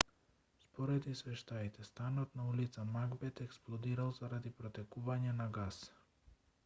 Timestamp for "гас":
5.59-5.83